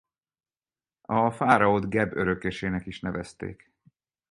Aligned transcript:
A 1.01 1.31
fáraót 1.31 1.89
Geb 1.89 2.13
örökösének 2.15 2.85
is 2.85 2.99
nevezték. 2.99 3.71